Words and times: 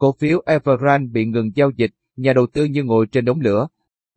cổ 0.00 0.12
phiếu 0.18 0.42
Evergrande 0.46 1.10
bị 1.12 1.24
ngừng 1.24 1.50
giao 1.54 1.70
dịch, 1.76 1.90
nhà 2.16 2.32
đầu 2.32 2.46
tư 2.52 2.64
như 2.64 2.84
ngồi 2.84 3.06
trên 3.06 3.24
đống 3.24 3.40
lửa. 3.40 3.68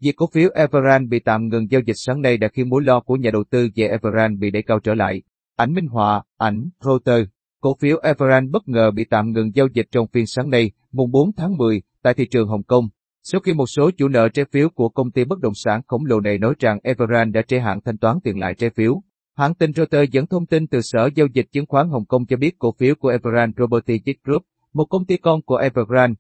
Việc 0.02 0.16
cổ 0.16 0.28
phiếu 0.34 0.50
Evergrande 0.56 1.08
bị 1.08 1.20
tạm 1.20 1.48
ngừng 1.48 1.72
giao 1.72 1.82
dịch 1.82 1.96
sáng 1.96 2.22
nay 2.22 2.38
đã 2.38 2.48
khiến 2.48 2.70
mối 2.70 2.84
lo 2.84 3.00
của 3.00 3.16
nhà 3.16 3.32
đầu 3.32 3.44
tư 3.50 3.70
về 3.76 3.88
Evergrande 3.88 4.38
bị 4.40 4.52
đẩy 4.52 4.64
cao 4.64 4.80
trở 4.80 4.94
lại. 4.94 5.22
Ảnh 5.56 5.74
minh 5.74 5.88
họa, 5.88 6.24
ảnh, 6.38 6.70
Reuters. 6.84 7.30
Cổ 7.62 7.76
phiếu 7.80 7.98
Evergrande 8.04 8.50
bất 8.52 8.68
ngờ 8.68 8.92
bị 8.92 9.06
tạm 9.10 9.32
ngừng 9.32 9.56
giao 9.56 9.68
dịch 9.74 9.88
trong 9.92 10.08
phiên 10.08 10.26
sáng 10.26 10.50
nay, 10.50 10.72
mùng 10.92 11.12
4 11.12 11.32
tháng 11.38 11.58
10, 11.58 11.82
tại 12.04 12.14
thị 12.14 12.26
trường 12.26 12.48
Hồng 12.48 12.64
Kông. 12.64 12.90
Sau 13.24 13.42
khi 13.42 13.54
một 13.54 13.66
số 13.66 13.92
chủ 13.98 14.08
nợ 14.08 14.30
trái 14.30 14.46
phiếu 14.52 14.70
của 14.70 14.90
công 14.90 15.12
ty 15.12 15.26
bất 15.26 15.40
động 15.40 15.54
sản 15.56 15.82
khổng 15.88 16.06
lồ 16.06 16.20
này 16.20 16.38
nói 16.38 16.54
rằng 16.60 16.80
Evergrande 16.84 17.40
đã 17.40 17.46
trễ 17.48 17.60
hạn 17.60 17.80
thanh 17.86 17.98
toán 17.98 18.18
tiền 18.24 18.40
lại 18.40 18.54
trái 18.54 18.70
phiếu. 18.70 19.02
Hãng 19.38 19.56
tin 19.56 19.74
Reuters 19.74 20.12
dẫn 20.12 20.28
thông 20.28 20.46
tin 20.46 20.68
từ 20.68 20.82
Sở 20.82 21.10
Giao 21.16 21.28
dịch 21.34 21.46
Chứng 21.52 21.66
khoán 21.66 21.90
Hồng 21.90 22.06
Kông 22.06 22.26
cho 22.26 22.38
biết 22.38 22.60
cổ 22.60 22.72
phiếu 22.80 22.96
của 22.96 23.10
Evergrande 23.10 23.56
Property 23.56 24.14
Group, 24.24 24.44
một 24.74 24.86
công 24.86 25.06
ty 25.06 25.18
con 25.18 25.42
của 25.42 25.56
Evergrande, 25.56 26.16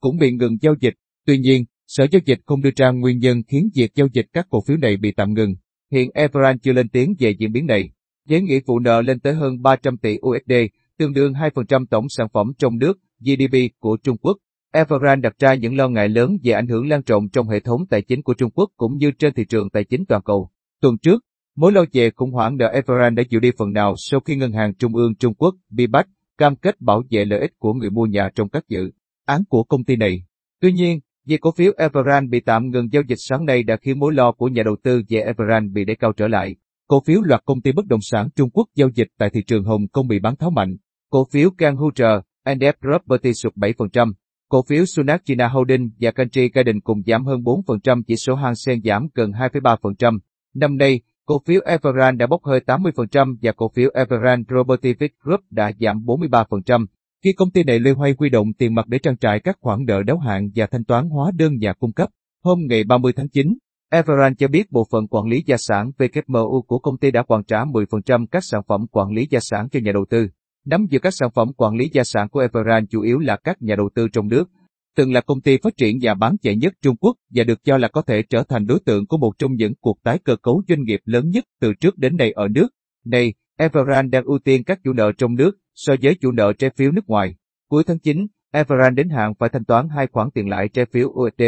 cũng 0.00 0.18
bị 0.18 0.32
ngừng 0.32 0.56
giao 0.60 0.74
dịch. 0.80 0.94
Tuy 1.26 1.38
nhiên, 1.38 1.64
Sở 1.86 2.06
Giao 2.10 2.20
dịch 2.24 2.38
không 2.46 2.62
đưa 2.62 2.70
ra 2.76 2.90
nguyên 2.90 3.18
nhân 3.18 3.42
khiến 3.48 3.68
việc 3.74 3.94
giao 3.94 4.08
dịch 4.12 4.26
các 4.32 4.46
cổ 4.50 4.60
phiếu 4.66 4.76
này 4.76 4.96
bị 4.96 5.12
tạm 5.12 5.32
ngừng. 5.32 5.54
Hiện 5.92 6.10
Evergrande 6.14 6.58
chưa 6.62 6.72
lên 6.72 6.88
tiếng 6.88 7.14
về 7.18 7.34
diễn 7.38 7.52
biến 7.52 7.66
này. 7.66 7.90
Với 8.28 8.40
nghĩa 8.40 8.60
vụ 8.66 8.78
nợ 8.78 9.02
lên 9.02 9.20
tới 9.20 9.34
hơn 9.34 9.62
300 9.62 9.96
tỷ 9.96 10.18
USD, 10.26 10.52
tương 10.98 11.12
đương 11.12 11.32
2% 11.32 11.86
tổng 11.90 12.08
sản 12.08 12.26
phẩm 12.32 12.52
trong 12.58 12.78
nước, 12.78 12.98
GDP 13.20 13.56
của 13.78 13.96
Trung 14.02 14.16
Quốc. 14.16 14.36
Evergrande 14.72 15.28
đặt 15.28 15.38
ra 15.38 15.54
những 15.54 15.76
lo 15.76 15.88
ngại 15.88 16.08
lớn 16.08 16.36
về 16.44 16.52
ảnh 16.52 16.66
hưởng 16.66 16.88
lan 16.88 17.00
rộng 17.06 17.28
trong 17.28 17.48
hệ 17.48 17.60
thống 17.60 17.86
tài 17.90 18.02
chính 18.02 18.22
của 18.22 18.34
Trung 18.34 18.50
Quốc 18.50 18.70
cũng 18.76 18.96
như 18.96 19.10
trên 19.18 19.34
thị 19.34 19.44
trường 19.48 19.70
tài 19.70 19.84
chính 19.84 20.04
toàn 20.06 20.22
cầu. 20.22 20.50
Tuần 20.80 20.98
trước, 20.98 21.24
mối 21.56 21.72
lo 21.72 21.84
về 21.92 22.10
khủng 22.10 22.32
hoảng 22.32 22.56
nợ 22.56 22.66
Evergrande 22.68 23.22
đã 23.22 23.26
chịu 23.30 23.40
đi 23.40 23.50
phần 23.58 23.72
nào 23.72 23.94
sau 23.96 24.20
khi 24.20 24.36
Ngân 24.36 24.52
hàng 24.52 24.74
Trung 24.74 24.94
ương 24.94 25.14
Trung 25.14 25.34
Quốc, 25.34 25.54
BIBAC, 25.70 26.06
cam 26.38 26.56
kết 26.56 26.80
bảo 26.80 27.02
vệ 27.10 27.24
lợi 27.24 27.40
ích 27.40 27.52
của 27.58 27.72
người 27.72 27.90
mua 27.90 28.06
nhà 28.06 28.30
trong 28.34 28.48
các 28.48 28.68
dự 28.68 28.90
án 29.24 29.42
của 29.48 29.64
công 29.64 29.84
ty 29.84 29.96
này. 29.96 30.22
Tuy 30.60 30.72
nhiên, 30.72 31.00
việc 31.26 31.40
cổ 31.40 31.50
phiếu 31.56 31.72
Evergrande 31.76 32.28
bị 32.30 32.40
tạm 32.40 32.70
ngừng 32.70 32.92
giao 32.92 33.02
dịch 33.08 33.18
sáng 33.28 33.44
nay 33.44 33.62
đã 33.62 33.76
khiến 33.76 33.98
mối 33.98 34.14
lo 34.14 34.32
của 34.32 34.48
nhà 34.48 34.62
đầu 34.62 34.76
tư 34.82 35.02
về 35.08 35.20
Evergrande 35.20 35.72
bị 35.72 35.84
đẩy 35.84 35.96
cao 35.96 36.12
trở 36.12 36.28
lại. 36.28 36.56
Cổ 36.88 37.02
phiếu 37.06 37.20
loạt 37.20 37.42
công 37.44 37.60
ty 37.60 37.72
bất 37.72 37.86
động 37.86 38.00
sản 38.02 38.28
Trung 38.36 38.50
Quốc 38.50 38.68
giao 38.74 38.88
dịch 38.94 39.08
tại 39.18 39.30
thị 39.30 39.40
trường 39.46 39.64
Hồng 39.64 39.88
Kông 39.88 40.08
bị 40.08 40.18
bán 40.18 40.36
tháo 40.36 40.50
mạnh. 40.50 40.76
Cổ 41.10 41.26
phiếu 41.32 41.50
Kanghutra, 41.50 42.20
NF 42.44 42.72
Property 42.80 43.34
sụt 43.34 43.54
7%. 43.54 44.12
Cổ 44.48 44.62
phiếu 44.68 44.84
Sunak 44.86 45.24
China 45.24 45.48
Holding 45.48 45.90
và 46.00 46.10
Country 46.10 46.48
Garden 46.48 46.80
cùng 46.80 47.02
giảm 47.06 47.24
hơn 47.24 47.40
4%, 47.40 48.02
chỉ 48.06 48.16
số 48.16 48.34
Hang 48.34 48.54
Seng 48.54 48.80
giảm 48.84 49.08
gần 49.14 49.30
2,3%. 49.30 50.18
Năm 50.54 50.76
nay, 50.76 51.00
cổ 51.28 51.40
phiếu 51.46 51.60
Evergrande 51.64 52.16
đã 52.18 52.26
bốc 52.26 52.44
hơi 52.44 52.60
80% 52.66 53.36
và 53.42 53.52
cổ 53.52 53.70
phiếu 53.74 53.90
Evergrande 53.94 54.44
Property 54.48 55.08
Group 55.22 55.40
đã 55.50 55.72
giảm 55.80 55.96
43%. 56.06 56.86
Khi 57.24 57.32
công 57.32 57.50
ty 57.50 57.64
này 57.64 57.78
loay 57.78 57.94
hoay 57.94 58.14
quy 58.14 58.28
động 58.28 58.52
tiền 58.58 58.74
mặt 58.74 58.86
để 58.86 58.98
trang 58.98 59.16
trải 59.16 59.40
các 59.40 59.56
khoản 59.60 59.84
nợ 59.86 60.02
đáo 60.02 60.18
hạn 60.18 60.50
và 60.54 60.66
thanh 60.66 60.84
toán 60.84 61.08
hóa 61.08 61.30
đơn 61.34 61.58
nhà 61.58 61.72
cung 61.72 61.92
cấp, 61.92 62.08
hôm 62.44 62.58
ngày 62.68 62.84
30 62.84 63.12
tháng 63.16 63.28
9, 63.28 63.54
Evergrande 63.90 64.34
cho 64.38 64.48
biết 64.48 64.72
bộ 64.72 64.86
phận 64.92 65.06
quản 65.06 65.26
lý 65.26 65.42
gia 65.46 65.56
sản 65.58 65.90
WMU 65.98 66.62
của 66.62 66.78
công 66.78 66.98
ty 66.98 67.10
đã 67.10 67.24
hoàn 67.28 67.44
trả 67.44 67.64
10% 67.64 68.26
các 68.30 68.44
sản 68.44 68.60
phẩm 68.68 68.86
quản 68.90 69.10
lý 69.10 69.26
gia 69.30 69.40
sản 69.42 69.68
cho 69.68 69.80
nhà 69.82 69.92
đầu 69.92 70.04
tư. 70.10 70.28
Nắm 70.66 70.86
giữ 70.90 70.98
các 70.98 71.14
sản 71.14 71.30
phẩm 71.34 71.52
quản 71.56 71.74
lý 71.74 71.90
gia 71.92 72.04
sản 72.04 72.28
của 72.28 72.40
Evergrande 72.40 72.86
chủ 72.90 73.02
yếu 73.02 73.18
là 73.18 73.36
các 73.44 73.62
nhà 73.62 73.74
đầu 73.76 73.90
tư 73.94 74.08
trong 74.12 74.28
nước, 74.28 74.50
từng 74.98 75.12
là 75.12 75.20
công 75.20 75.40
ty 75.40 75.58
phát 75.62 75.76
triển 75.76 75.98
và 76.02 76.14
bán 76.14 76.36
chạy 76.42 76.56
nhất 76.56 76.72
Trung 76.82 76.96
Quốc 76.96 77.16
và 77.34 77.44
được 77.44 77.64
cho 77.64 77.78
là 77.78 77.88
có 77.88 78.02
thể 78.02 78.22
trở 78.22 78.42
thành 78.48 78.66
đối 78.66 78.78
tượng 78.86 79.06
của 79.06 79.18
một 79.18 79.32
trong 79.38 79.54
những 79.54 79.72
cuộc 79.80 79.98
tái 80.02 80.18
cơ 80.24 80.36
cấu 80.36 80.62
doanh 80.68 80.82
nghiệp 80.82 81.00
lớn 81.04 81.30
nhất 81.30 81.44
từ 81.60 81.74
trước 81.74 81.98
đến 81.98 82.16
nay 82.16 82.32
ở 82.32 82.48
nước. 82.48 82.68
Này, 83.04 83.34
Evergrande 83.58 84.18
đang 84.18 84.24
ưu 84.24 84.38
tiên 84.44 84.64
các 84.64 84.78
chủ 84.84 84.92
nợ 84.92 85.12
trong 85.18 85.34
nước 85.34 85.50
so 85.74 85.94
với 86.02 86.14
chủ 86.20 86.32
nợ 86.32 86.52
trái 86.52 86.70
phiếu 86.76 86.90
nước 86.90 87.06
ngoài. 87.06 87.34
Cuối 87.68 87.84
tháng 87.86 87.98
9, 87.98 88.26
Evergrande 88.52 89.02
đến 89.02 89.08
hạn 89.08 89.32
phải 89.38 89.48
thanh 89.52 89.64
toán 89.64 89.88
hai 89.96 90.06
khoản 90.06 90.28
tiền 90.34 90.48
lãi 90.48 90.68
trái 90.68 90.86
phiếu 90.92 91.08
USD, 91.08 91.42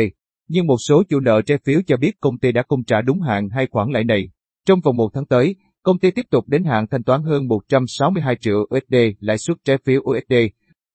nhưng 0.48 0.66
một 0.66 0.76
số 0.88 1.02
chủ 1.08 1.20
nợ 1.20 1.42
trái 1.42 1.58
phiếu 1.64 1.80
cho 1.86 1.96
biết 1.96 2.20
công 2.20 2.38
ty 2.38 2.52
đã 2.52 2.62
không 2.68 2.84
trả 2.84 3.00
đúng 3.00 3.20
hạn 3.20 3.48
hai 3.48 3.66
khoản 3.70 3.88
lãi 3.90 4.04
này. 4.04 4.28
Trong 4.66 4.80
vòng 4.80 4.96
một 4.96 5.10
tháng 5.14 5.26
tới, 5.26 5.56
công 5.82 5.98
ty 5.98 6.10
tiếp 6.10 6.26
tục 6.30 6.48
đến 6.48 6.64
hạn 6.64 6.86
thanh 6.90 7.02
toán 7.02 7.22
hơn 7.22 7.48
162 7.48 8.36
triệu 8.40 8.60
USD 8.76 8.96
lãi 9.20 9.38
suất 9.38 9.56
trái 9.64 9.78
phiếu 9.84 10.00
USD. 10.00 10.34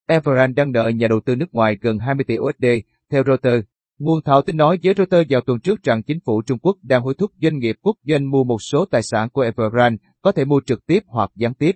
Evergrande 0.06 0.54
đang 0.54 0.72
nợ 0.72 0.88
nhà 0.88 1.08
đầu 1.08 1.20
tư 1.20 1.36
nước 1.36 1.54
ngoài 1.54 1.76
gần 1.80 1.98
20 1.98 2.24
tỷ 2.24 2.38
USD, 2.38 2.66
theo 3.10 3.24
Reuters. 3.26 3.66
Nguồn 3.98 4.22
thạo 4.22 4.42
tin 4.42 4.56
nói 4.56 4.78
với 4.82 4.94
Reuters 4.94 5.30
vào 5.30 5.40
tuần 5.40 5.60
trước 5.60 5.82
rằng 5.82 6.02
chính 6.02 6.18
phủ 6.20 6.42
Trung 6.42 6.58
Quốc 6.58 6.76
đang 6.82 7.02
hối 7.02 7.14
thúc 7.14 7.30
doanh 7.42 7.58
nghiệp 7.58 7.76
quốc 7.82 7.96
doanh 8.04 8.30
mua 8.30 8.44
một 8.44 8.62
số 8.62 8.84
tài 8.84 9.02
sản 9.02 9.28
của 9.30 9.40
Evergrande, 9.40 9.96
có 10.22 10.32
thể 10.32 10.44
mua 10.44 10.60
trực 10.66 10.86
tiếp 10.86 11.02
hoặc 11.06 11.30
gián 11.36 11.54
tiếp. 11.54 11.72